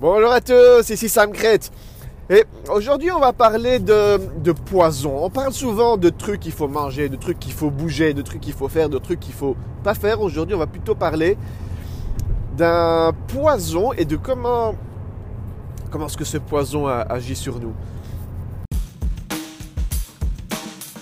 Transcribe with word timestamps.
Bonjour 0.00 0.30
à 0.30 0.40
tous, 0.40 0.88
ici 0.90 1.08
Sam 1.08 1.32
Crête. 1.32 1.72
Et 2.30 2.44
aujourd'hui, 2.70 3.10
on 3.10 3.18
va 3.18 3.32
parler 3.32 3.80
de, 3.80 4.52
poison. 4.52 5.24
On 5.24 5.28
parle 5.28 5.52
souvent 5.52 5.96
de 5.96 6.08
trucs 6.08 6.38
qu'il 6.38 6.52
faut 6.52 6.68
manger, 6.68 7.08
de 7.08 7.16
trucs 7.16 7.40
qu'il 7.40 7.52
faut 7.52 7.72
bouger, 7.72 8.14
de 8.14 8.22
trucs 8.22 8.40
qu'il 8.40 8.52
faut 8.52 8.68
faire, 8.68 8.88
de 8.88 8.98
trucs 8.98 9.18
qu'il 9.18 9.34
faut 9.34 9.56
pas 9.82 9.94
faire. 9.94 10.20
Aujourd'hui, 10.20 10.54
on 10.54 10.58
va 10.60 10.68
plutôt 10.68 10.94
parler 10.94 11.36
d'un 12.56 13.12
poison 13.26 13.92
et 13.92 14.04
de 14.04 14.14
comment 14.14 14.76
comment 15.90 16.06
est-ce 16.06 16.16
que 16.16 16.24
ce 16.24 16.38
poison 16.38 16.86
agit 16.86 17.34
sur 17.34 17.58
nous. 17.58 17.72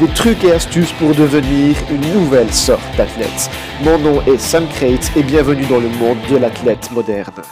des 0.00 0.08
trucs 0.08 0.42
et 0.44 0.52
astuces 0.52 0.92
pour 0.94 1.14
devenir 1.14 1.76
une 1.90 2.14
nouvelle 2.14 2.50
sorte 2.50 2.80
d'athlète. 2.96 3.50
Mon 3.84 3.98
nom 3.98 4.22
est 4.22 4.38
Sam 4.38 4.66
Crate 4.68 5.14
et 5.14 5.22
bienvenue 5.22 5.66
dans 5.66 5.78
le 5.78 5.90
monde 5.90 6.16
de 6.30 6.38
l'athlète 6.38 6.90
moderne. 6.90 7.42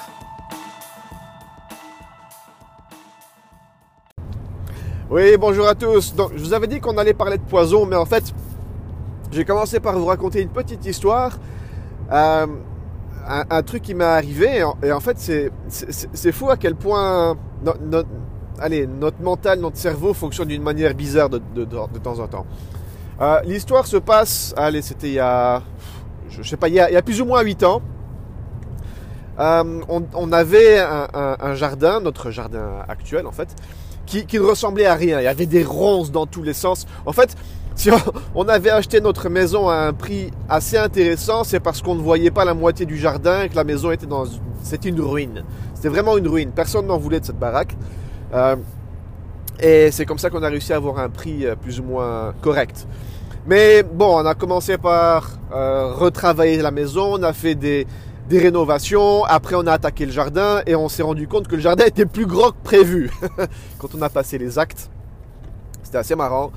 Oui, 5.11 5.37
bonjour 5.39 5.69
à 5.69 5.75
tous. 5.75 6.15
Donc, 6.15 6.31
je 6.37 6.43
vous 6.43 6.55
avais 6.55 6.67
dit 6.67 6.81
qu'on 6.81 6.97
allait 6.97 7.13
parler 7.13 7.37
de 7.37 7.43
poison, 7.43 7.85
mais 7.85 7.97
en 7.97 8.07
fait, 8.07 8.33
j'ai 9.31 9.45
commencé 9.45 9.79
par 9.79 9.99
vous 9.99 10.07
raconter 10.07 10.41
une 10.41 10.49
petite 10.49 10.87
histoire. 10.87 11.37
Euh, 12.11 12.47
un, 13.29 13.63
truc 13.63 13.83
qui 13.83 13.95
m'est 13.95 14.05
arrivé, 14.05 14.65
et 14.83 14.91
en, 14.91 15.01
fait, 15.01 15.19
c'est 15.69 16.33
fou 16.33 16.49
à 16.49 16.57
quel 16.57 16.77
point 16.77 17.37
allez, 18.61 18.87
notre 18.87 19.21
mental, 19.23 19.61
notre 19.61 19.77
cerveau 19.77 20.15
fonctionne 20.15 20.49
d'une 20.49 20.63
manière 20.63 20.95
bizarre 20.95 21.29
de, 21.31 21.39
temps 22.03 22.19
en 22.19 22.27
temps. 22.27 22.47
Euh, 23.21 23.41
l'histoire 23.45 23.87
se 23.87 23.97
passe, 23.97 24.55
allez, 24.57 24.83
c'était 24.83 25.09
il 25.09 25.15
y 25.15 25.19
a, 25.19 25.63
je 26.31 26.43
sais 26.43 26.57
pas, 26.57 26.69
il 26.69 26.75
y 26.75 26.81
a, 26.81 27.03
plus 27.03 27.21
ou 27.21 27.25
moins 27.25 27.43
8 27.43 27.65
ans. 27.65 27.83
Euh, 29.39 29.81
on, 29.89 30.33
avait 30.33 30.79
un, 30.81 31.55
jardin, 31.55 32.01
notre 32.01 32.31
jardin 32.31 32.85
actuel 32.89 33.27
en 33.27 33.33
fait, 33.33 33.49
qui, 34.07 34.27
ne 34.33 34.41
ressemblait 34.41 34.87
à 34.87 34.95
rien. 34.95 35.21
Il 35.21 35.25
y 35.25 35.29
avait 35.29 35.47
des 35.47 35.65
ronces 35.65 36.11
dans 36.11 36.27
tous 36.27 36.43
les 36.43 36.55
sens. 36.55 36.87
En 37.07 37.13
fait, 37.13 37.37
si 37.75 37.91
on, 38.35 38.49
avait 38.49 38.71
acheté 38.71 39.01
notre 39.01 39.29
maison 39.29 39.69
à 39.69 39.77
un 39.77 39.93
prix 39.93 40.33
assez 40.49 40.77
intéressant, 40.77 41.45
c'est 41.45 41.61
parce 41.61 41.83
qu'on 41.83 41.95
ne 41.95 42.03
voyait 42.03 42.33
pas 42.33 42.45
la 42.45 42.55
moitié 42.55 42.87
du 42.87 42.97
jardin 42.97 43.43
et 43.43 43.49
que 43.49 43.57
la 43.57 43.65
maison 43.65 43.93
était 43.93 44.07
dans, 44.07 44.25
c'était 44.63 44.89
une 44.89 45.01
ruine. 45.01 45.45
C'était 45.75 45.89
vraiment 45.89 46.17
une 46.19 46.27
ruine. 46.27 46.51
Personne 46.51 46.87
n'en 46.87 46.99
voulait 46.99 47.21
de 47.21 47.27
cette 47.27 47.39
baraque. 47.39 47.77
Euh, 48.35 48.57
et 49.61 49.91
c'est 49.91 50.07
comme 50.07 50.19
ça 50.19 50.31
qu'on 50.31 50.43
a 50.43 50.49
réussi 50.49 50.73
à 50.73 50.77
avoir 50.77 50.99
un 50.99 51.09
prix 51.09 51.45
euh, 51.45 51.57
plus 51.57 51.81
ou 51.81 51.85
moins 51.85 52.33
correct. 52.43 52.87
Mais 53.47 53.83
bon, 53.83 54.21
on 54.21 54.27
a 54.27 54.35
commencé 54.35 54.79
par 54.79 55.39
euh, 55.53 55.93
retravailler 55.95 56.59
la 56.59 56.71
maison, 56.71 57.15
on 57.15 57.23
a 57.23 57.33
fait 57.33 57.55
des, 57.55 57.87
des, 58.29 58.39
rénovations, 58.39 59.25
après 59.25 59.57
on 59.57 59.67
a 59.67 59.73
attaqué 59.73 60.07
le 60.07 60.13
jardin 60.13 60.61
et 60.67 60.77
on 60.77 60.89
s'est 60.89 61.03
rendu 61.03 61.27
compte 61.27 61.49
que 61.49 61.57
le 61.57 61.63
jardin 61.63 61.85
était 61.87 62.07
plus 62.07 62.27
grand 62.27 62.51
que 62.51 62.63
prévu 62.63 63.11
quand 63.79 63.95
on 63.97 64.03
a 64.03 64.09
passé 64.09 64.39
les 64.39 64.59
actes. 64.59 64.91
C'était 65.83 65.99
assez 65.99 66.15
marrant. 66.15 66.53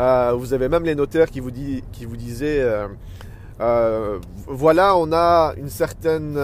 Euh, 0.00 0.32
vous 0.36 0.54
avez 0.54 0.68
même 0.68 0.84
les 0.84 0.94
notaires 0.94 1.30
qui 1.30 1.40
vous, 1.40 1.50
dit, 1.50 1.84
qui 1.92 2.06
vous 2.06 2.16
disaient, 2.16 2.66
voilà, 4.48 4.96
on 4.96 5.12
a 5.12 5.52
une 5.58 5.68
certaine, 5.68 6.38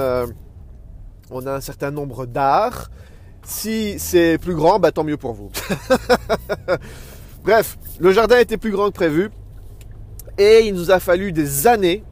on 1.31 1.47
a 1.47 1.53
un 1.53 1.61
certain 1.61 1.91
nombre 1.91 2.27
d'arts 2.27 2.91
si 3.47 3.99
c'est 3.99 4.39
plus 4.39 4.55
grand, 4.55 4.79
bah, 4.79 4.91
tant 4.91 5.05
mieux 5.05 5.17
pour 5.17 5.33
vous. 5.33 5.51
Bref, 7.45 7.79
le 8.01 8.11
jardin 8.11 8.39
était 8.39 8.57
plus 8.57 8.73
grand 8.73 8.89
que 8.89 8.95
prévu. 8.95 9.31
Et 10.37 10.67
il 10.67 10.75
nous 10.75 10.91
a 10.91 10.99
fallu 10.99 11.33
des 11.33 11.67
années. 11.67 12.03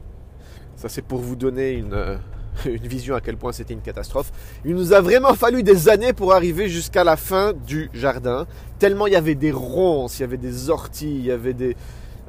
Ça, 0.77 0.89
c'est 0.89 1.03
pour 1.03 1.19
vous 1.19 1.35
donner 1.35 1.73
une, 1.73 1.93
euh, 1.93 2.17
une 2.65 2.87
vision 2.87 3.15
à 3.15 3.21
quel 3.21 3.35
point 3.35 3.51
c'était 3.51 3.73
une 3.73 3.81
catastrophe. 3.81 4.31
Il 4.63 4.75
nous 4.75 4.93
a 4.93 5.01
vraiment 5.01 5.33
fallu 5.33 5.61
des 5.61 5.89
années 5.89 6.13
pour 6.13 6.33
arriver 6.33 6.69
jusqu'à 6.69 7.03
la 7.03 7.17
fin 7.17 7.53
du 7.53 7.89
jardin. 7.93 8.47
Tellement 8.79 9.05
il 9.05 9.13
y 9.13 9.17
avait 9.17 9.35
des 9.35 9.51
ronces, 9.51 10.19
il 10.19 10.21
y 10.21 10.25
avait 10.25 10.37
des 10.37 10.69
orties, 10.69 11.15
il 11.17 11.25
y 11.25 11.31
avait 11.31 11.53
des. 11.53 11.75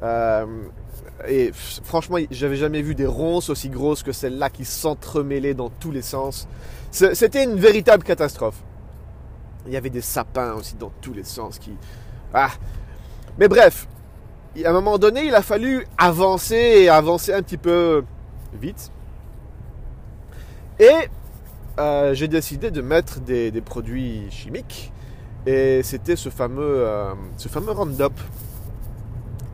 Euh, 0.03 0.45
et 1.27 1.51
franchement, 1.53 2.17
j'avais 2.29 2.57
jamais 2.57 2.81
vu 2.81 2.93
des 2.93 3.07
ronces 3.07 3.49
aussi 3.49 3.69
grosses 3.69 4.03
que 4.03 4.11
celles-là 4.11 4.49
qui 4.49 4.65
s'entremêlaient 4.65 5.55
dans 5.55 5.69
tous 5.69 5.91
les 5.91 6.03
sens. 6.03 6.47
C'était 6.91 7.43
une 7.43 7.55
véritable 7.55 8.03
catastrophe. 8.03 8.61
Il 9.67 9.73
y 9.73 9.77
avait 9.77 9.89
des 9.89 10.01
sapins 10.01 10.53
aussi 10.53 10.75
dans 10.75 10.91
tous 11.01 11.13
les 11.13 11.23
sens 11.23 11.59
qui. 11.59 11.71
Ah 12.33 12.51
Mais 13.37 13.47
bref, 13.47 13.87
à 14.63 14.69
un 14.69 14.73
moment 14.73 14.97
donné, 14.97 15.25
il 15.25 15.35
a 15.35 15.41
fallu 15.41 15.85
avancer 15.97 16.55
et 16.55 16.89
avancer 16.89 17.33
un 17.33 17.41
petit 17.41 17.57
peu 17.57 18.03
vite. 18.59 18.91
Et 20.79 21.09
euh, 21.79 22.13
j'ai 22.13 22.27
décidé 22.27 22.71
de 22.71 22.81
mettre 22.81 23.19
des, 23.19 23.51
produits 23.61 24.27
chimiques. 24.29 24.91
Et 25.45 25.81
c'était 25.83 26.15
ce 26.15 26.29
fameux, 26.29 26.85
euh, 26.85 27.13
ce 27.37 27.47
fameux 27.47 27.71
Roundup. 27.71 28.19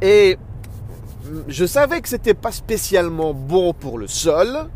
Et 0.01 0.38
je 1.47 1.66
savais 1.66 2.01
que 2.01 2.09
c'était 2.09 2.34
pas 2.34 2.51
spécialement 2.51 3.34
bon 3.34 3.74
pour 3.74 3.97
le 3.97 4.07
sol, 4.07 4.69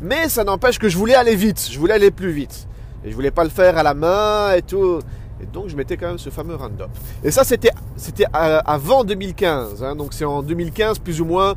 mais 0.00 0.28
ça 0.28 0.44
n'empêche 0.44 0.78
que 0.78 0.88
je 0.88 0.96
voulais 0.96 1.14
aller 1.14 1.34
vite, 1.34 1.68
je 1.70 1.78
voulais 1.78 1.94
aller 1.94 2.10
plus 2.10 2.32
vite. 2.32 2.66
Et 3.04 3.10
je 3.10 3.14
voulais 3.14 3.30
pas 3.30 3.44
le 3.44 3.50
faire 3.50 3.76
à 3.76 3.82
la 3.82 3.94
main 3.94 4.52
et 4.54 4.62
tout. 4.62 5.00
Et 5.42 5.46
donc 5.46 5.68
je 5.68 5.76
mettais 5.76 5.96
quand 5.96 6.06
même 6.06 6.18
ce 6.18 6.30
fameux 6.30 6.54
Roundup. 6.54 6.88
Et 7.24 7.30
ça 7.30 7.44
c'était 7.44 7.70
c'était 7.96 8.26
avant 8.32 9.04
2015. 9.04 9.82
Hein. 9.82 9.96
donc 9.96 10.12
c'est 10.12 10.24
en 10.24 10.42
2015 10.42 10.98
plus 11.00 11.20
ou 11.20 11.24
moins 11.24 11.54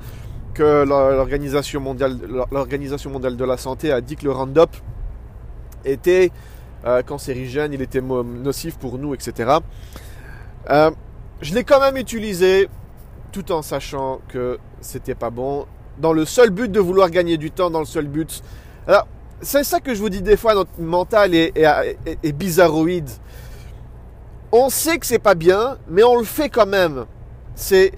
que 0.54 0.84
l'organisation 0.86 1.82
mondiale 1.82 2.18
l'organisation 2.52 3.10
mondiale 3.12 3.36
de 3.36 3.46
la 3.46 3.58
santé 3.58 3.92
a 3.92 4.02
dit 4.02 4.16
que 4.16 4.26
le 4.26 4.32
Roundup 4.32 4.70
était 5.84 6.32
euh, 6.86 7.02
cancérigène, 7.02 7.74
il 7.74 7.82
était 7.82 8.02
nocif 8.02 8.78
pour 8.78 8.98
nous, 9.00 9.14
etc. 9.14 9.58
Euh, 10.70 10.92
je 11.42 11.54
l'ai 11.54 11.64
quand 11.64 11.80
même 11.80 11.98
utilisé 11.98 12.70
tout 13.32 13.52
en 13.52 13.62
sachant 13.62 14.22
que 14.28 14.60
c'était 14.82 15.16
pas 15.16 15.30
bon, 15.30 15.66
dans 15.98 16.14
le 16.14 16.26
seul 16.26 16.52
but 16.52 16.72
de 16.72 16.80
vouloir 16.80 17.10
gagner 17.10 17.38
du 17.38 17.52
temps, 17.52 17.70
dans 17.72 17.80
le 17.80 17.86
seul 17.86 18.08
but. 18.08 18.44
C'est 19.42 19.64
ça 19.64 19.80
que 19.80 19.94
je 19.94 20.00
vous 20.00 20.10
dis 20.10 20.22
des 20.22 20.38
fois, 20.38 20.54
notre 20.54 20.80
mental 20.80 21.34
est, 21.36 22.32
bizarroïde. 22.34 23.10
On 24.52 24.70
sait 24.70 24.98
que 24.98 25.06
c'est 25.06 25.20
pas 25.20 25.36
bien, 25.36 25.78
mais 25.90 26.04
on 26.04 26.16
le 26.18 26.24
fait 26.24 26.50
quand 26.50 26.66
même. 26.66 27.06
C'est. 27.56 27.92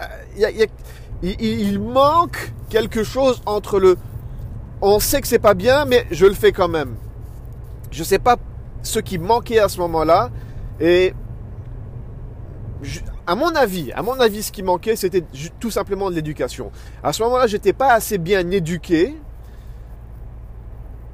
Euh, 0.00 0.50
il, 1.22 1.78
manque 1.78 2.52
quelque 2.70 3.04
chose 3.04 3.42
entre 3.46 3.78
le. 3.78 3.96
On 4.80 4.98
sait 4.98 5.20
que 5.20 5.26
c'est 5.26 5.38
pas 5.38 5.54
bien, 5.54 5.84
mais 5.84 6.06
je 6.10 6.26
le 6.26 6.34
fais 6.34 6.52
quand 6.52 6.68
même. 6.68 6.96
Je 7.90 8.02
sais 8.02 8.18
pas 8.18 8.36
ce 8.82 8.98
qui 8.98 9.18
manquait 9.18 9.58
à 9.58 9.68
ce 9.68 9.78
moment-là. 9.80 10.30
Et. 10.80 11.12
à 13.26 13.34
mon 13.34 13.54
avis, 13.54 13.92
à 13.92 14.02
mon 14.02 14.18
avis, 14.18 14.42
ce 14.42 14.52
qui 14.52 14.62
manquait, 14.62 14.96
c'était 14.96 15.24
tout 15.60 15.70
simplement 15.70 16.10
de 16.10 16.14
l'éducation. 16.14 16.70
À 17.02 17.12
ce 17.12 17.22
moment-là, 17.22 17.46
j'étais 17.46 17.74
pas 17.74 17.92
assez 17.92 18.16
bien 18.16 18.50
éduqué 18.50 19.14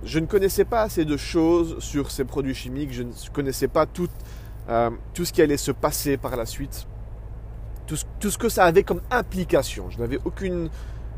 je 0.04 0.18
ne 0.18 0.26
connaissais 0.26 0.64
pas 0.64 0.82
assez 0.82 1.04
de 1.04 1.16
choses 1.16 1.78
sur 1.80 2.10
ces 2.10 2.24
produits 2.24 2.54
chimiques, 2.54 2.92
je 2.92 3.02
ne 3.02 3.12
connaissais 3.32 3.68
pas 3.68 3.86
tout, 3.86 4.08
euh, 4.68 4.90
tout 5.14 5.24
ce 5.24 5.32
qui 5.32 5.42
allait 5.42 5.56
se 5.56 5.72
passer 5.72 6.16
par 6.16 6.36
la 6.36 6.46
suite, 6.46 6.86
tout 7.86 8.30
ce, 8.30 8.38
que 8.38 8.48
ça 8.48 8.64
avait 8.64 8.84
comme 8.84 9.00
implication. 9.10 9.90
Je 9.90 9.98
n'avais 9.98 10.18
aucune, 10.24 10.70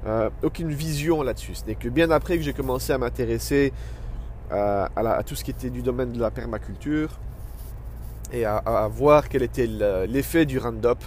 euh, 0.06 0.30
aucune 0.42 0.72
vision 0.72 1.22
là-dessus. 1.22 1.54
Ce 1.54 1.66
n'est 1.66 1.74
que 1.74 1.88
bien 1.88 2.10
après 2.10 2.38
que 2.38 2.42
j'ai 2.42 2.54
commencé 2.54 2.92
à 2.92 2.98
m'intéresser 2.98 3.72
euh, 4.52 4.86
à, 4.96 5.22
tout 5.22 5.34
ce 5.34 5.44
qui 5.44 5.50
était 5.50 5.70
du 5.70 5.82
domaine 5.82 6.12
de 6.12 6.20
la 6.20 6.30
permaculture 6.30 7.20
et 8.32 8.46
à, 8.46 8.88
voir 8.90 9.28
quel 9.28 9.42
était 9.42 9.66
l'effet 10.08 10.46
du 10.46 10.58
Roundup 10.58 11.04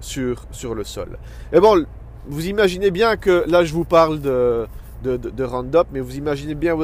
sur, 0.00 0.46
sur 0.50 0.74
le 0.74 0.82
sol. 0.84 1.18
Et 1.52 1.60
bon, 1.60 1.84
vous 2.26 2.46
imaginez 2.46 2.90
bien 2.90 3.18
que 3.18 3.44
là 3.46 3.64
je 3.64 3.74
vous 3.74 3.84
parle 3.84 4.20
de 4.20 4.66
de, 5.04 5.16
de, 5.16 5.44
Roundup, 5.44 5.86
mais 5.92 6.00
vous 6.00 6.16
imaginez 6.16 6.54
bien 6.54 6.74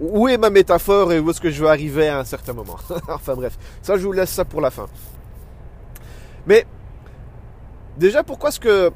où, 0.00 0.28
est 0.28 0.38
ma 0.38 0.50
métaphore 0.50 1.12
et 1.12 1.18
où 1.18 1.30
est-ce 1.30 1.40
que 1.40 1.50
je 1.50 1.62
veux 1.62 1.68
arriver 1.68 2.08
à 2.08 2.18
un 2.20 2.24
certain 2.24 2.52
moment. 2.52 2.76
enfin 3.08 3.34
bref, 3.34 3.58
ça 3.82 3.96
je 3.96 4.04
vous 4.04 4.12
laisse 4.12 4.30
ça 4.30 4.44
pour 4.44 4.60
la 4.60 4.70
fin. 4.70 4.86
Mais 6.46 6.64
déjà, 7.98 8.22
pourquoi 8.22 8.50
est-ce 8.50 8.60
que, 8.60 8.90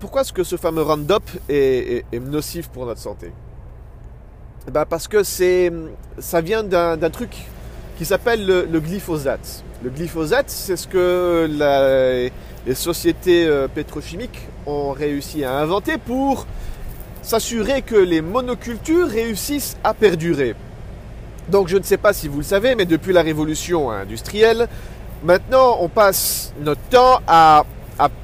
pourquoi 0.00 0.22
est-ce 0.22 0.32
que 0.32 0.44
ce 0.44 0.56
fameux 0.56 0.82
Roundup 0.82 1.24
est, 1.48 2.04
nocif 2.12 2.68
pour 2.68 2.84
notre 2.84 3.00
santé? 3.00 3.32
Ben 4.70 4.84
Parce 4.84 5.08
que 5.08 5.22
c'est, 5.22 5.72
ça 6.18 6.40
vient 6.40 6.62
d'un 6.62 7.10
truc 7.10 7.36
qui 7.96 8.04
s'appelle 8.04 8.46
le, 8.46 8.80
glyphosate. 8.80 9.64
Le 9.82 9.90
glyphosate, 9.90 10.50
c'est 10.50 10.76
ce 10.76 10.88
que 10.88 12.30
les 12.66 12.74
sociétés 12.74 13.46
euh, 13.46 13.66
pétrochimiques 13.68 14.38
ont 14.66 14.92
réussi 14.92 15.44
à 15.44 15.58
inventer 15.58 15.98
pour 15.98 16.46
s'assurer 17.22 17.82
que 17.82 17.96
les 17.96 18.20
monocultures 18.20 19.08
réussissent 19.08 19.76
à 19.84 19.94
perdurer. 19.94 20.54
Donc 21.48 21.68
je 21.68 21.76
ne 21.76 21.82
sais 21.82 21.96
pas 21.96 22.12
si 22.12 22.28
vous 22.28 22.38
le 22.38 22.44
savez, 22.44 22.74
mais 22.74 22.84
depuis 22.84 23.12
la 23.12 23.22
révolution 23.22 23.90
industrielle, 23.90 24.68
maintenant 25.24 25.78
on 25.80 25.88
passe 25.88 26.52
notre 26.60 26.82
temps 26.82 27.20
à, 27.26 27.64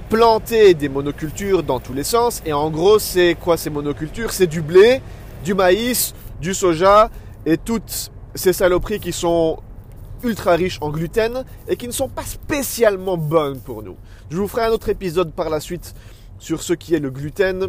planter 0.09 0.73
des 0.73 0.89
monocultures 0.89 1.63
dans 1.63 1.81
tous 1.81 1.93
les 1.93 2.03
sens. 2.03 2.41
Et 2.47 2.55
en 2.55 2.71
gros, 2.71 2.99
c'est 2.99 3.37
quoi 3.39 3.59
ces 3.59 3.69
monocultures? 3.69 4.33
C'est 4.33 4.47
du 4.47 4.63
blé, 4.63 5.03
du 5.45 5.53
maïs, 5.53 6.15
du 6.41 6.55
soja 6.55 7.11
et 7.45 7.59
toutes 7.59 8.11
ces 8.35 8.55
saloperies 8.55 9.01
qui 9.01 9.13
sont 9.13 9.59
ultra 10.25 10.53
riches 10.53 10.79
en 10.81 10.89
gluten 10.89 11.45
et 11.69 11.77
qui 11.77 11.87
ne 11.87 11.93
sont 11.93 12.09
pas 12.09 12.23
spécialement 12.23 13.19
bonnes 13.19 13.61
pour 13.61 13.83
nous. 13.83 13.97
Je 14.31 14.39
vous 14.39 14.49
ferai 14.49 14.63
un 14.63 14.71
autre 14.71 14.89
épisode 14.89 15.33
par 15.33 15.51
la 15.51 15.61
suite 15.61 15.95
sur 16.39 16.63
ce 16.63 16.73
qui 16.73 16.95
est 16.95 17.01
le 17.01 17.11
gluten 17.11 17.69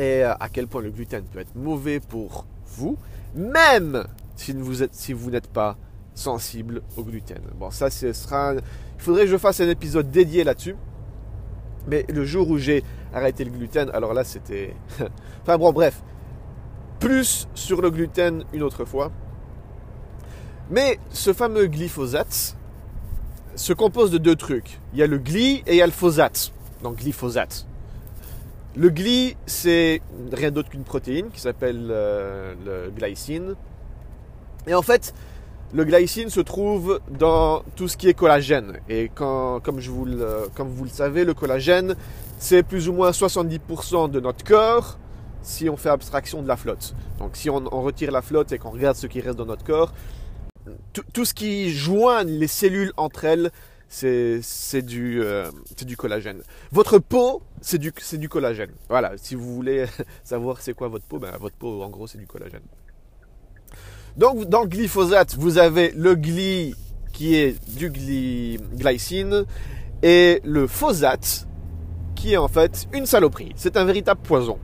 et 0.00 0.22
à 0.22 0.48
quel 0.50 0.66
point 0.66 0.80
le 0.80 0.90
gluten 0.90 1.22
peut 1.24 1.40
être 1.40 1.54
mauvais 1.54 2.00
pour 2.00 2.46
vous, 2.66 2.96
même 3.34 4.06
si 4.34 4.52
vous 4.52 4.82
êtes, 4.82 4.94
si 4.94 5.12
vous 5.12 5.30
n'êtes 5.30 5.48
pas 5.48 5.76
sensible 6.14 6.80
au 6.96 7.04
gluten. 7.04 7.42
Bon, 7.58 7.70
ça, 7.70 7.90
ce 7.90 8.12
sera. 8.14 8.54
Il 8.54 8.62
faudrait 9.02 9.24
que 9.24 9.30
je 9.30 9.36
fasse 9.36 9.60
un 9.60 9.68
épisode 9.68 10.10
dédié 10.10 10.42
là-dessus. 10.42 10.74
Mais 11.86 12.06
le 12.08 12.24
jour 12.24 12.48
où 12.48 12.56
j'ai 12.56 12.82
arrêté 13.12 13.44
le 13.44 13.50
gluten, 13.50 13.90
alors 13.92 14.14
là, 14.14 14.24
c'était. 14.24 14.74
enfin 15.42 15.58
bon, 15.58 15.70
bref. 15.72 16.02
Plus 16.98 17.46
sur 17.54 17.82
le 17.82 17.90
gluten 17.90 18.44
une 18.54 18.62
autre 18.62 18.86
fois. 18.86 19.12
Mais 20.70 20.98
ce 21.10 21.32
fameux 21.34 21.66
glyphosate 21.66 22.56
se 23.54 23.72
compose 23.74 24.10
de 24.10 24.18
deux 24.18 24.36
trucs. 24.36 24.78
Il 24.94 24.98
y 24.98 25.02
a 25.02 25.06
le 25.06 25.18
gly 25.18 25.62
et 25.66 25.72
il 25.72 25.76
y 25.76 25.82
a 25.82 25.86
le 25.86 25.92
phosate. 25.92 26.52
Donc 26.82 26.96
glyphosate. 26.96 27.66
Le 28.76 28.88
gly, 28.88 29.36
c'est 29.46 30.00
rien 30.32 30.50
d'autre 30.50 30.70
qu'une 30.70 30.84
protéine 30.84 31.30
qui 31.30 31.40
s'appelle 31.40 31.88
euh, 31.90 32.54
le 32.64 32.90
glycine. 32.90 33.54
Et 34.66 34.74
en 34.74 34.82
fait, 34.82 35.12
le 35.72 35.84
glycine 35.84 36.30
se 36.30 36.40
trouve 36.40 37.00
dans 37.10 37.62
tout 37.76 37.88
ce 37.88 37.96
qui 37.96 38.08
est 38.08 38.14
collagène. 38.14 38.78
Et 38.88 39.10
comme, 39.14 39.60
vous 39.80 40.04
le, 40.04 40.48
comme 40.54 40.68
vous 40.68 40.84
le 40.84 40.90
savez, 40.90 41.24
le 41.24 41.34
collagène, 41.34 41.96
c'est 42.38 42.62
plus 42.62 42.88
ou 42.88 42.92
moins 42.92 43.10
70% 43.10 44.10
de 44.10 44.20
notre 44.20 44.44
corps 44.44 44.98
si 45.42 45.70
on 45.70 45.76
fait 45.76 45.88
abstraction 45.88 46.42
de 46.42 46.48
la 46.48 46.56
flotte. 46.56 46.94
Donc 47.18 47.36
si 47.36 47.50
on, 47.50 47.60
retire 47.60 48.10
la 48.12 48.22
flotte 48.22 48.52
et 48.52 48.58
qu'on 48.58 48.70
regarde 48.70 48.96
ce 48.96 49.06
qui 49.06 49.20
reste 49.20 49.36
dans 49.36 49.46
notre 49.46 49.64
corps, 49.64 49.92
tout, 50.92 51.24
ce 51.24 51.34
qui 51.34 51.70
joint 51.72 52.24
les 52.24 52.46
cellules 52.46 52.92
entre 52.96 53.24
elles, 53.24 53.50
c'est 53.90 54.82
du, 54.82 55.20
euh, 55.20 55.50
du 55.84 55.96
collagène. 55.96 56.42
Votre 56.70 56.98
peau, 56.98 57.42
c'est 57.60 57.78
du, 57.78 57.92
du 58.12 58.28
collagène. 58.28 58.70
Voilà, 58.88 59.12
si 59.16 59.34
vous 59.34 59.52
voulez 59.54 59.84
savoir 60.24 60.60
c'est 60.60 60.74
quoi 60.74 60.88
votre 60.88 61.04
peau, 61.04 61.18
ben, 61.18 61.32
votre 61.40 61.56
peau, 61.56 61.82
en 61.82 61.88
gros, 61.90 62.06
c'est 62.06 62.18
du 62.18 62.26
collagène. 62.26 62.62
Donc 64.16 64.48
dans 64.48 64.62
le 64.62 64.68
glyphosate, 64.68 65.34
vous 65.36 65.58
avez 65.58 65.92
le 65.96 66.14
gly 66.14 66.74
qui 67.12 67.34
est 67.34 67.56
du 67.76 67.90
glycine 67.90 69.44
et 70.02 70.40
le 70.44 70.66
phosate 70.66 71.46
qui 72.14 72.34
est 72.34 72.36
en 72.36 72.48
fait 72.48 72.86
une 72.92 73.06
saloperie. 73.06 73.52
C'est 73.56 73.76
un 73.76 73.84
véritable 73.84 74.20
poison. 74.22 74.58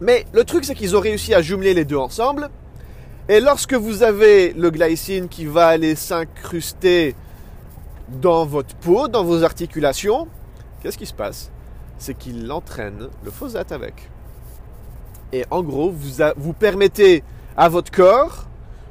Mais 0.00 0.26
le 0.32 0.44
truc 0.44 0.64
c'est 0.64 0.74
qu'ils 0.74 0.96
ont 0.96 1.00
réussi 1.00 1.34
à 1.34 1.42
jumeler 1.42 1.74
les 1.74 1.84
deux 1.84 1.96
ensemble. 1.96 2.50
Et 3.28 3.40
lorsque 3.40 3.74
vous 3.74 4.02
avez 4.02 4.52
le 4.52 4.70
glycine 4.70 5.28
qui 5.28 5.44
va 5.44 5.68
aller 5.68 5.94
s'incruster 5.94 7.14
dans 8.20 8.44
votre 8.44 8.74
peau, 8.76 9.08
dans 9.08 9.24
vos 9.24 9.42
articulations, 9.44 10.28
qu'est-ce 10.82 10.98
qui 10.98 11.06
se 11.06 11.14
passe? 11.14 11.50
C'est 11.98 12.14
qu'il 12.14 12.50
entraîne 12.50 13.08
le 13.24 13.30
phosate 13.30 13.72
avec. 13.72 14.10
Et 15.32 15.44
en 15.50 15.62
gros, 15.62 15.90
vous, 15.90 16.22
vous 16.36 16.52
permettez 16.52 17.22
à 17.56 17.68
votre 17.68 17.90
corps 17.90 18.46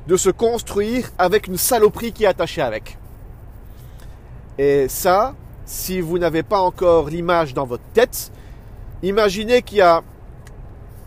de 0.08 0.18
se 0.18 0.30
construire 0.30 1.12
avec 1.18 1.48
une 1.48 1.58
saloperie 1.58 2.12
qui 2.12 2.24
est 2.24 2.28
attachée 2.28 2.62
avec. 2.62 2.98
Et 4.58 4.88
ça, 4.88 5.36
si 5.66 6.02
vous 6.02 6.18
n'avez 6.18 6.44
pas 6.44 6.60
encore 6.60 7.10
l'image 7.10 7.54
dans 7.54 7.66
votre 7.66 7.84
tête, 7.94 8.32
imaginez 9.04 9.62
qu'il 9.62 9.78
y 9.78 9.82
a... 9.82 10.02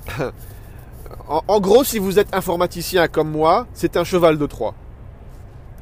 en, 1.29 1.61
gros, 1.61 1.85
si 1.85 1.99
vous 1.99 2.19
êtes 2.19 2.35
informaticien 2.35 3.09
comme 3.09 3.31
moi, 3.31 3.67
c'est 3.75 3.97
un 3.97 4.05
cheval 4.05 4.39
de 4.39 4.47
Troie. 4.47 4.75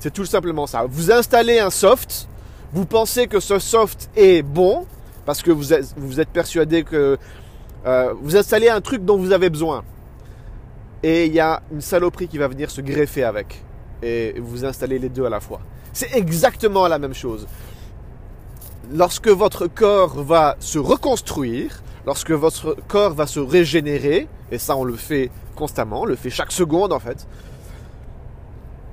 C'est 0.03 0.13
tout 0.13 0.25
simplement 0.25 0.67
ça. 0.67 0.85
Vous 0.89 1.13
installez 1.13 1.61
un 1.61 1.71
soft, 1.71 2.27
vous 2.73 2.87
pensez 2.87 3.29
que 3.29 3.39
ce 3.39 3.61
soft 3.61 4.11
est 4.17 4.43
bon, 4.43 4.85
parce 5.25 5.43
que 5.43 5.53
vous 5.53 5.73
êtes, 5.73 5.95
vous 5.97 6.19
êtes 6.19 6.31
persuadé 6.31 6.83
que 6.83 7.17
euh, 7.87 8.13
vous 8.21 8.37
installez 8.37 8.69
un 8.69 8.81
truc 8.81 9.05
dont 9.05 9.17
vous 9.17 9.31
avez 9.31 9.49
besoin 9.49 9.85
et 11.05 11.27
il 11.27 11.33
y 11.33 11.39
a 11.39 11.63
une 11.71 11.81
saloperie 11.81 12.27
qui 12.27 12.37
va 12.37 12.49
venir 12.49 12.69
se 12.69 12.81
greffer 12.81 13.23
avec. 13.23 13.63
Et 14.03 14.35
vous 14.41 14.65
installez 14.65 14.99
les 14.99 15.09
deux 15.09 15.25
à 15.25 15.31
la 15.31 15.39
fois. 15.39 15.61
C'est 15.93 16.17
exactement 16.17 16.89
la 16.89 16.99
même 16.99 17.15
chose. 17.15 17.47
Lorsque 18.93 19.29
votre 19.29 19.69
corps 19.69 20.21
va 20.21 20.57
se 20.59 20.81
reconstruire, 20.81 21.81
lorsque 22.07 22.33
votre 22.33 22.77
corps 22.89 23.15
va 23.15 23.29
se 23.29 23.39
régénérer, 23.39 24.27
et 24.51 24.59
ça 24.59 24.77
on 24.77 24.83
le 24.83 24.97
fait 24.97 25.31
constamment, 25.55 26.01
on 26.01 26.07
le 26.07 26.17
fait 26.17 26.31
chaque 26.31 26.51
seconde 26.51 26.93
en 26.93 26.99
fait, 26.99 27.29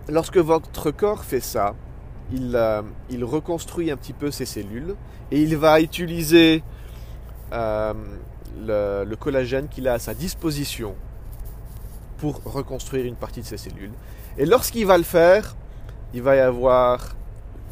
lorsque 0.09 0.37
votre 0.37 0.91
corps 0.91 1.23
fait 1.23 1.39
ça, 1.39 1.75
il, 2.31 2.55
euh, 2.55 2.81
il 3.09 3.23
reconstruit 3.23 3.91
un 3.91 3.97
petit 3.97 4.13
peu 4.13 4.31
ses 4.31 4.45
cellules 4.45 4.95
et 5.31 5.41
il 5.41 5.57
va 5.57 5.81
utiliser 5.81 6.63
euh, 7.53 7.93
le, 8.59 9.15
collagène 9.15 9.67
qu'il 9.67 9.87
a 9.87 9.93
à 9.93 9.99
sa 9.99 10.13
disposition 10.13 10.95
pour 12.17 12.41
reconstruire 12.43 13.05
une 13.05 13.15
partie 13.15 13.41
de 13.41 13.45
ses 13.45 13.57
cellules. 13.57 13.91
Et 14.37 14.45
lorsqu'il 14.45 14.85
va 14.85 14.97
le 14.97 15.03
faire, 15.03 15.55
il 16.13 16.21
va 16.21 16.35
y 16.35 16.39
avoir 16.39 17.15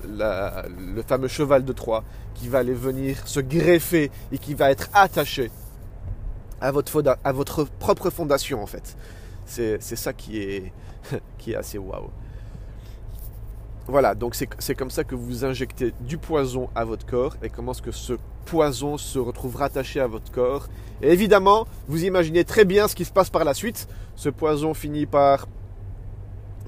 le 0.08 1.02
fameux 1.02 1.28
cheval 1.28 1.66
de 1.66 1.74
Troie 1.74 2.04
qui 2.36 2.48
va 2.48 2.60
aller 2.60 2.74
venir 2.74 3.28
se 3.28 3.40
greffer 3.40 4.12
et 4.32 4.38
qui 4.38 4.54
va 4.54 4.72
être 4.72 4.90
attaché 4.94 5.52
à 6.62 6.72
votre, 6.72 7.04
à 7.24 7.32
votre 7.32 7.66
propre 7.66 8.10
fondation 8.10 8.62
en 8.62 8.68
fait. 8.68 8.96
C'est 9.46 9.80
ça 9.80 10.14
qui 10.14 10.40
est, 10.40 10.72
qui 11.38 11.54
est 11.54 11.56
assez 11.56 11.78
waouh. 11.78 12.10
Voilà, 13.88 14.16
donc 14.16 14.36
c'est 14.36 14.76
comme 14.76 14.90
ça 14.90 15.06
que 15.06 15.16
vous 15.16 15.46
injectez 15.46 15.94
du 16.02 16.18
poison 16.18 16.70
à 16.76 16.84
votre 16.84 17.06
corps 17.06 17.38
et 17.42 17.50
comment 17.50 17.72
est-ce 17.72 17.82
que 17.82 17.94
ce 17.94 18.14
poison 18.44 18.98
se 18.98 19.18
retrouve 19.18 19.56
rattaché 19.56 20.02
à 20.02 20.08
votre 20.08 20.30
corps. 20.30 20.68
Et 21.02 21.14
évidemment, 21.14 21.66
vous 21.88 22.04
imaginez 22.04 22.44
très 22.44 22.66
bien 22.66 22.90
ce 22.90 22.96
qui 22.96 23.06
se 23.06 23.14
passe 23.14 23.30
par 23.30 23.46
la 23.46 23.54
suite. 23.54 23.88
Ce 24.16 24.28
poison 24.28 24.74
finit 24.74 25.06
par, 25.06 25.48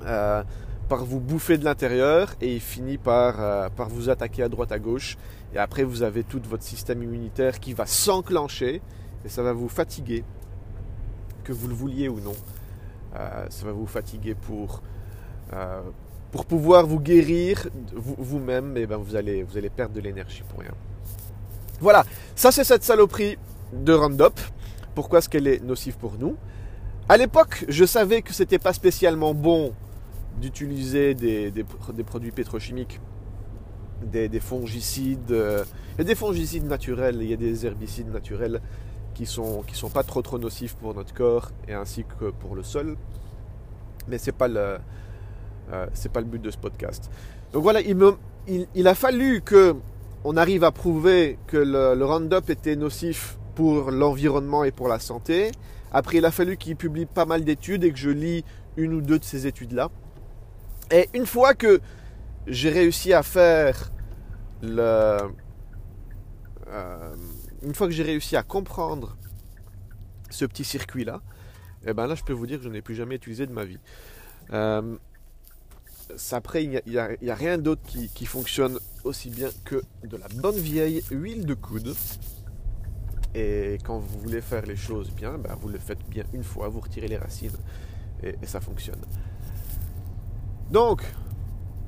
euh, 0.05 0.43
vous 0.89 1.19
bouffer 1.19 1.57
de 1.57 1.65
l'intérieur 1.65 2.35
et 2.39 2.55
il 2.55 2.61
finit 2.61 2.97
par, 2.97 3.41
euh, 3.41 3.67
par 3.69 3.89
vous 3.89 4.09
attaquer 4.09 4.43
à 4.43 4.49
droite 4.49 4.71
à 4.71 4.79
gauche. 4.79 5.17
Et 5.53 5.57
après, 5.57 5.83
vous 5.83 6.03
avez 6.03 6.23
tout 6.23 6.41
votre 6.47 6.63
système 6.63 7.03
immunitaire 7.03 7.59
qui 7.59 7.73
va 7.73 7.85
s'enclencher 7.85 8.81
et 9.25 9.29
ça 9.29 9.43
va 9.43 9.51
vous 9.51 9.67
fatiguer, 9.67 10.23
que 11.43 11.51
vous 11.51 11.67
le 11.67 11.73
vouliez 11.73 12.07
ou 12.07 12.21
non. 12.21 12.35
Euh, 13.17 13.45
ça 13.49 13.65
va 13.65 13.73
vous 13.73 13.87
fatiguer 13.87 14.35
pour 14.35 14.81
pour 16.31 16.45
pouvoir 16.45 16.85
vous 16.85 16.99
guérir 16.99 17.67
vous-même, 17.93 18.75
eh 18.77 18.85
ben 18.85 18.97
vous, 18.97 19.15
allez, 19.15 19.43
vous 19.43 19.57
allez 19.57 19.69
perdre 19.69 19.93
de 19.93 20.01
l'énergie 20.01 20.43
pour 20.47 20.59
rien. 20.59 20.73
Voilà, 21.81 22.05
ça 22.35 22.51
c'est 22.51 22.63
cette 22.63 22.83
saloperie 22.83 23.37
de 23.73 23.93
Roundup. 23.93 24.39
Pourquoi 24.95 25.19
est-ce 25.19 25.29
qu'elle 25.29 25.47
est 25.47 25.63
nocive 25.63 25.97
pour 25.97 26.13
nous? 26.19 26.35
À 27.07 27.17
l'époque, 27.17 27.65
je 27.67 27.85
savais 27.85 28.21
que 28.21 28.33
c'était 28.33 28.59
pas 28.59 28.73
spécialement 28.73 29.33
bon 29.33 29.73
d'utiliser 30.39 31.15
des, 31.15 31.51
des, 31.51 31.63
produits 32.03 32.31
pétrochimiques, 32.31 32.99
des, 34.03 34.29
des 34.29 34.39
fongicides. 34.39 35.31
Euh, 35.31 35.63
il 35.95 35.99
y 35.99 36.01
a 36.01 36.03
des 36.05 36.15
fongicides 36.15 36.65
naturels, 36.65 37.17
il 37.21 37.29
y 37.29 37.33
a 37.33 37.37
des 37.37 37.65
herbicides 37.65 38.11
naturels 38.11 38.61
qui 39.15 39.25
sont, 39.25 39.63
qui 39.63 39.75
sont 39.75 39.89
pas 39.89 40.03
trop 40.03 40.21
trop 40.21 40.37
nocifs 40.37 40.75
pour 40.75 40.93
notre 40.93 41.13
corps 41.13 41.51
et 41.67 41.73
ainsi 41.73 42.05
que 42.19 42.29
pour 42.29 42.55
le 42.55 42.63
sol. 42.63 42.95
Mais 44.07 44.17
c'est 44.17 44.31
pas 44.31 44.47
le, 44.47 44.77
euh, 45.71 45.85
c'est 45.93 46.11
pas 46.11 46.19
le 46.19 46.25
but 46.25 46.41
de 46.41 46.51
ce 46.51 46.57
podcast. 46.57 47.09
Donc 47.53 47.63
voilà, 47.63 47.81
il, 47.81 48.87
a 48.87 48.95
fallu 48.95 49.41
que 49.41 49.75
on 50.23 50.37
arrive 50.37 50.63
à 50.63 50.71
prouver 50.71 51.37
que 51.47 51.57
le, 51.57 52.03
Roundup 52.03 52.49
était 52.49 52.75
nocif 52.75 53.37
pour 53.55 53.91
l'environnement 53.91 54.63
et 54.63 54.71
pour 54.71 54.87
la 54.87 54.99
santé. 54.99 55.51
Après, 55.91 56.17
il 56.17 56.25
a 56.25 56.31
fallu 56.31 56.57
qu'il 56.57 56.75
publie 56.75 57.05
pas 57.05 57.25
mal 57.25 57.43
d'études 57.43 57.83
et 57.83 57.91
que 57.91 57.97
je 57.97 58.09
lis 58.09 58.43
une 58.77 58.93
ou 58.93 59.01
deux 59.01 59.19
de 59.19 59.23
ces 59.23 59.47
études-là. 59.47 59.89
Et 60.91 61.09
une 61.13 61.25
fois 61.25 61.53
que 61.53 61.81
j'ai 62.47 62.69
réussi 62.69 63.13
à 63.13 63.23
faire 63.23 63.91
le... 64.61 65.17
Euh, 66.67 67.15
une 67.63 67.73
fois 67.73 67.87
que 67.87 67.93
j'ai 67.93 68.03
réussi 68.03 68.35
à 68.35 68.43
comprendre 68.43 69.17
ce 70.29 70.45
petit 70.45 70.63
circuit-là, 70.63 71.21
eh 71.85 71.93
ben 71.93 72.07
là, 72.07 72.15
je 72.15 72.23
peux 72.23 72.33
vous 72.33 72.45
dire 72.45 72.57
que 72.57 72.63
je 72.63 72.69
n'ai 72.69 72.81
plus 72.81 72.95
jamais 72.95 73.15
utilisé 73.15 73.47
de 73.47 73.53
ma 73.53 73.65
vie. 73.65 73.79
Euh, 74.51 74.97
après, 76.31 76.63
il 76.63 76.81
n'y 76.87 76.97
a, 76.97 77.35
rien 77.35 77.57
d'autre 77.57 77.81
qui, 77.85 78.25
fonctionne 78.25 78.79
aussi 79.03 79.29
bien 79.29 79.49
que 79.63 79.81
de 80.03 80.17
la 80.17 80.27
bonne 80.35 80.57
vieille 80.57 81.03
huile 81.11 81.45
de 81.45 81.53
coude. 81.53 81.95
Et 83.35 83.77
quand 83.83 83.99
vous 83.99 84.19
voulez 84.19 84.41
faire 84.41 84.65
les 84.65 84.75
choses 84.75 85.11
bien, 85.11 85.37
ben, 85.37 85.55
vous 85.61 85.69
le 85.69 85.77
faites 85.77 86.03
bien 86.09 86.23
une 86.33 86.43
fois, 86.43 86.67
vous 86.67 86.79
retirez 86.79 87.07
les 87.07 87.17
racines 87.17 87.55
et, 88.23 88.35
ça 88.43 88.59
fonctionne. 88.59 89.01
Donc, 90.71 91.03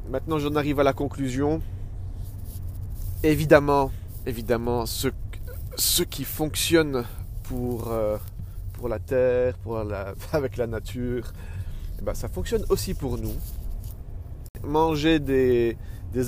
maintenant 0.09 0.37
j'en 0.37 0.55
arrive 0.55 0.79
à 0.79 0.83
la 0.83 0.93
conclusion. 0.93 1.61
Évidemment, 3.23 3.91
évidemment, 4.25 4.85
ce, 4.85 5.09
qui 6.03 6.23
fonctionne 6.23 7.05
pour, 7.43 7.91
euh, 7.91 8.17
la 8.87 8.99
terre, 8.99 9.55
avec 10.33 10.57
la 10.57 10.67
nature, 10.67 11.33
eh 11.99 12.03
ben, 12.03 12.13
ça 12.13 12.27
fonctionne 12.27 12.65
aussi 12.69 12.93
pour 12.93 13.17
nous. 13.17 13.35
Manger 14.63 15.20
des, 15.20 15.77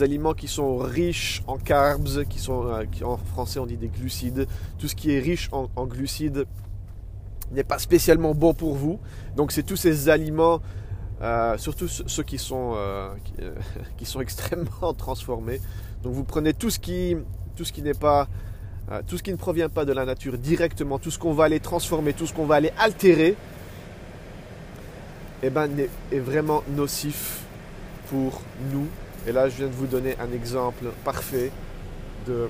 aliments 0.02 0.34
qui 0.34 0.48
sont 0.48 0.78
riches 0.78 1.44
en 1.46 1.58
carbs, 1.58 2.26
qui 2.26 2.40
sont 2.40 2.66
euh, 2.68 2.86
en 3.04 3.18
français 3.18 3.60
on 3.60 3.66
dit 3.66 3.78
des 3.78 3.90
glucides. 3.90 4.48
Tout 4.80 4.88
ce 4.88 4.96
qui 4.96 5.12
est 5.12 5.20
riche 5.20 5.50
en, 5.52 5.86
glucides 5.86 6.46
n'est 7.52 7.64
pas 7.64 7.80
spécialement 7.80 8.34
bon 8.34 8.54
pour 8.54 8.76
vous. 8.76 9.00
Donc 9.36 9.52
c'est 9.52 9.64
tous 9.64 9.76
ces 9.76 10.10
aliments, 10.10 10.62
euh, 11.22 11.58
surtout 11.58 11.88
ceux 11.88 12.24
qui 12.24 12.38
sont, 12.38 12.74
euh, 12.76 13.10
qui, 13.98 14.06
sont 14.06 14.22
extrêmement 14.22 14.94
transformés. 14.98 15.60
Donc 16.02 16.14
vous 16.14 16.24
prenez 16.24 16.54
tout 16.54 16.70
ce 16.70 16.80
qui, 16.80 17.16
tout 17.56 17.66
ce 17.66 17.72
qui 17.72 17.82
n'est 17.82 17.94
pas, 17.94 18.28
tout 19.08 19.18
ce 19.18 19.24
qui 19.24 19.32
ne 19.32 19.38
provient 19.38 19.70
pas 19.70 19.86
de 19.86 19.94
la 19.94 20.06
nature 20.06 20.38
directement, 20.38 20.98
tout 20.98 21.12
ce 21.12 21.20
qu'on 21.20 21.34
va 21.34 21.46
aller 21.46 21.60
transformer, 21.60 22.14
tout 22.14 22.26
ce 22.26 22.34
qu'on 22.34 22.46
va 22.46 22.56
aller 22.56 22.72
altérer, 22.78 23.36
eh 25.44 25.50
ben, 25.50 25.70
est 26.12 26.20
vraiment 26.20 26.64
nocif 26.70 27.44
pour 28.10 28.42
nous. 28.72 28.88
Et 29.28 29.32
là, 29.32 29.50
je 29.50 29.58
viens 29.58 29.68
de 29.68 29.74
vous 29.74 29.88
donner 29.88 30.16
un 30.20 30.32
exemple 30.32 30.86
parfait 31.04 31.52
de 32.28 32.50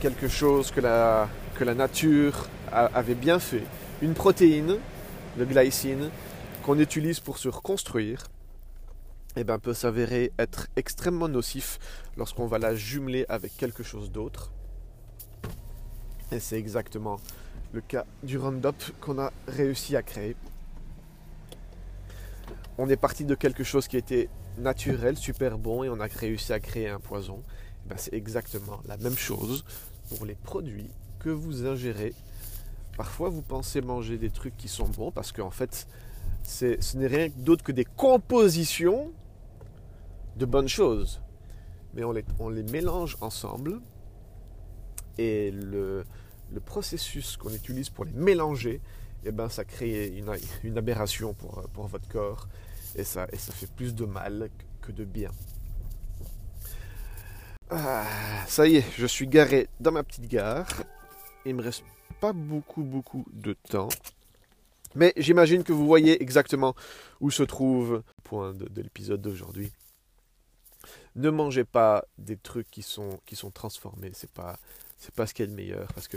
quelque 0.00 0.28
chose 0.28 0.70
que 0.70 0.80
la, 0.80 1.28
que 1.54 1.64
la 1.64 1.74
nature 1.74 2.48
avait 2.72 3.14
bien 3.14 3.38
fait. 3.38 3.64
Une 4.02 4.14
protéine, 4.14 4.76
le 5.38 5.44
glycine, 5.44 6.10
qu'on 6.64 6.78
utilise 6.78 7.20
pour 7.20 7.38
se 7.38 7.48
reconstruire, 7.48 8.26
eh 9.36 9.44
ben, 9.44 9.58
peut 9.58 9.74
s'avérer 9.74 10.32
être 10.38 10.68
extrêmement 10.76 11.28
nocif 11.28 11.78
lorsqu'on 12.16 12.46
va 12.46 12.58
la 12.58 12.74
jumeler 12.74 13.24
avec 13.28 13.56
quelque 13.56 13.82
chose 13.82 14.10
d'autre. 14.10 14.50
Et 16.32 16.40
c'est 16.40 16.58
exactement 16.58 17.20
le 17.72 17.80
cas 17.80 18.04
du 18.22 18.38
Roundup 18.38 18.76
qu'on 19.00 19.18
a 19.18 19.32
réussi 19.46 19.96
à 19.96 20.02
créer 20.02 20.36
on 22.80 22.88
est 22.88 22.96
parti 22.96 23.26
de 23.26 23.34
quelque 23.34 23.62
chose 23.62 23.88
qui 23.88 23.98
était 23.98 24.30
naturel, 24.56 25.18
super 25.18 25.58
bon, 25.58 25.84
et 25.84 25.90
on 25.90 26.00
a 26.00 26.06
réussi 26.06 26.50
à 26.54 26.60
créer 26.60 26.88
un 26.88 26.98
poison. 26.98 27.42
Eh 27.84 27.90
ben, 27.90 27.96
c'est 27.98 28.14
exactement 28.14 28.80
la 28.86 28.96
même 28.96 29.18
chose 29.18 29.66
pour 30.08 30.24
les 30.24 30.34
produits 30.34 30.88
que 31.18 31.28
vous 31.28 31.66
ingérez. 31.66 32.14
Parfois, 32.96 33.28
vous 33.28 33.42
pensez 33.42 33.82
manger 33.82 34.16
des 34.16 34.30
trucs 34.30 34.56
qui 34.56 34.68
sont 34.68 34.88
bons 34.88 35.10
parce 35.10 35.30
qu'en 35.30 35.50
fait, 35.50 35.86
ce 36.42 36.96
n'est 36.96 37.06
rien 37.06 37.28
d'autre 37.36 37.62
que 37.62 37.72
des 37.72 37.84
compositions 37.84 39.12
de 40.36 40.46
bonnes 40.46 40.68
choses. 40.68 41.20
Mais 41.92 42.02
on 42.02 42.48
les, 42.48 42.62
mélange 42.62 43.18
ensemble 43.20 43.82
et 45.18 45.50
le, 45.50 46.06
processus 46.64 47.36
qu'on 47.36 47.50
utilise 47.50 47.90
pour 47.90 48.06
les 48.06 48.12
mélanger, 48.12 48.80
eh 49.26 49.32
ben, 49.32 49.50
ça 49.50 49.66
crée 49.66 50.14
une, 50.64 50.78
aberration 50.78 51.34
pour, 51.34 51.68
pour 51.74 51.86
votre 51.86 52.08
corps 52.08 52.48
et 52.96 53.04
ça, 53.04 53.26
et 53.32 53.36
ça 53.36 53.52
fait 53.52 53.70
plus 53.70 53.94
de 53.94 54.04
mal 54.04 54.50
que 54.80 54.92
de 54.92 55.04
bien. 55.04 55.30
Ah, 57.70 58.04
ça 58.48 58.66
y 58.66 58.76
est, 58.76 58.84
je 58.98 59.06
suis 59.06 59.28
garé 59.28 59.68
dans 59.78 59.92
ma 59.92 60.02
petite 60.02 60.26
gare. 60.26 60.66
Il 61.44 61.54
me 61.54 61.62
reste 61.62 61.84
pas 62.20 62.32
beaucoup, 62.32 62.82
beaucoup 62.82 63.24
de 63.32 63.52
temps. 63.68 63.88
Mais 64.94 65.12
j'imagine 65.16 65.62
que 65.62 65.72
vous 65.72 65.86
voyez 65.86 66.20
exactement 66.20 66.74
où 67.20 67.30
se 67.30 67.44
trouve 67.44 67.92
le 67.94 68.22
point 68.24 68.52
de, 68.52 68.68
l'épisode 68.82 69.22
d'aujourd'hui. 69.22 69.72
Ne 71.14 71.30
mangez 71.30 71.64
pas 71.64 72.04
des 72.18 72.36
trucs 72.36 72.70
qui 72.70 72.82
sont, 72.82 73.20
qui 73.24 73.36
sont 73.36 73.50
transformés. 73.50 74.10
C'est 74.14 74.30
pas, 74.30 74.58
c'est 74.98 75.14
pas 75.14 75.26
ce 75.26 75.34
qui 75.34 75.42
est 75.42 75.46
le 75.46 75.52
meilleur. 75.52 75.92
Parce 75.92 76.08
que 76.08 76.16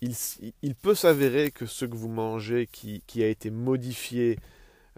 il, 0.00 0.74
peut 0.74 0.94
s'avérer 0.94 1.50
que 1.50 1.66
ce 1.66 1.84
que 1.84 1.94
vous 1.94 2.08
mangez 2.08 2.66
qui, 2.66 3.02
qui 3.06 3.22
a 3.22 3.28
été 3.28 3.50
modifié 3.50 4.38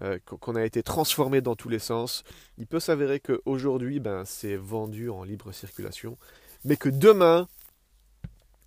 euh, 0.02 0.18
qu'on 0.24 0.56
a 0.56 0.64
été 0.64 0.82
transformé 0.82 1.40
dans 1.40 1.54
tous 1.54 1.68
les 1.68 1.78
sens. 1.78 2.24
Il 2.58 2.66
peut 2.66 2.80
s'avérer 2.80 3.20
qu'aujourd'hui, 3.20 4.00
ben, 4.00 4.24
c'est 4.24 4.56
vendu 4.56 5.10
en 5.10 5.22
libre 5.22 5.52
circulation, 5.52 6.18
mais 6.64 6.76
que 6.76 6.88
demain, 6.88 7.46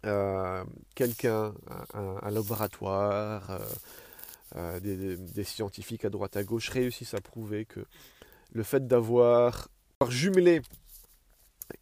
euh, 0.05 0.63
quelqu'un, 0.93 1.53
un, 1.93 2.29
laboratoire, 2.29 3.59
euh, 4.55 4.79
des, 4.79 5.43
scientifiques 5.43 6.05
à 6.05 6.09
droite 6.09 6.37
à 6.37 6.43
gauche 6.43 6.69
réussissent 6.69 7.15
à 7.15 7.21
prouver 7.21 7.65
que 7.65 7.85
le 8.53 8.63
fait 8.63 8.87
d'avoir 8.87 9.67
jumelé 10.07 10.61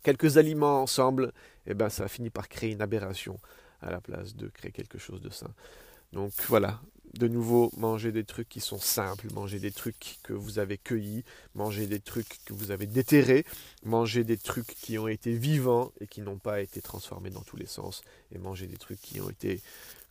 quelques 0.02 0.38
aliments 0.38 0.82
ensemble, 0.82 1.32
eh 1.68 1.76
ben, 1.76 1.90
ça 1.90 2.06
a 2.06 2.08
fini 2.08 2.32
par 2.32 2.50
créer 2.50 2.72
une 2.72 2.82
aberration 2.82 3.40
à 3.82 3.92
la 3.92 4.02
place 4.02 4.36
de 4.36 4.48
créer 4.48 4.72
quelque 4.72 4.98
chose 4.98 5.22
de 5.22 5.30
sain. 5.30 5.54
Donc 6.12 6.32
voilà, 6.48 6.80
de 7.14 7.28
nouveau, 7.28 7.72
manger 7.78 8.12
des 8.12 8.24
trucs 8.24 8.50
qui 8.50 8.60
sont 8.60 8.80
simples, 8.80 9.28
manger 9.34 9.60
des 9.60 9.72
trucs 9.72 10.18
que 10.24 10.34
vous 10.34 10.60
avez 10.60 10.78
cueillis, 10.78 11.24
manger 11.54 11.86
des 11.86 12.00
trucs 12.00 12.40
que 12.46 12.54
vous 12.54 12.72
avez 12.72 12.88
déterrés, 12.88 13.46
manger 13.84 14.24
des 14.24 14.38
trucs 14.38 14.76
qui 14.82 14.98
ont 14.98 15.08
été 15.08 15.34
vivants 15.34 15.92
et 16.02 16.08
qui 16.08 16.22
n'ont 16.22 16.40
pas 16.40 16.62
été 16.62 16.82
transformés 16.82 17.30
dans 17.30 17.42
tous 17.42 17.58
les 17.58 17.68
sens, 17.68 18.02
et 18.34 18.40
manger 18.40 18.68
des 18.68 18.78
trucs 18.78 19.02
qui 19.02 19.22
ont 19.22 19.30
été 19.30 19.62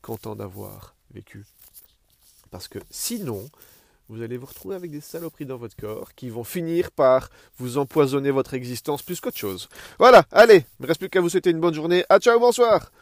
contents 0.00 0.37
d'avoir 0.37 0.94
vécu. 1.12 1.44
Parce 2.50 2.68
que 2.68 2.78
sinon, 2.90 3.49
vous 4.09 4.23
allez 4.23 4.37
vous 4.37 4.47
retrouver 4.47 4.76
avec 4.76 4.90
des 4.90 5.00
saloperies 5.00 5.47
dans 5.47 5.56
votre 5.56 5.76
corps 5.76 6.14
qui 6.14 6.28
vont 6.28 6.44
finir 6.44 6.90
par 6.90 7.30
vous 7.59 7.78
empoisonner 7.78 8.30
votre 8.30 8.54
existence 8.54 9.02
plus 9.02 9.21
qu'autre 9.21 9.38
chose. 9.38 9.68
Voilà, 9.99 10.25
allez, 10.30 10.56
il 10.56 10.80
ne 10.80 10.85
me 10.85 10.87
reste 10.87 11.00
plus 11.00 11.09
qu'à 11.09 11.21
vous 11.21 11.30
souhaiter 11.30 11.50
une 11.50 11.61
bonne 11.61 11.75
journée. 11.75 12.04
À 12.09 12.18
ciao, 12.18 12.38
bonsoir 12.38 12.92